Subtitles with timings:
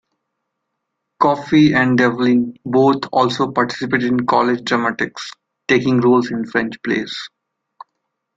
[1.21, 5.29] Coffey and Devlin both also participated in college dramatics,
[5.67, 7.15] taking roles in French plays.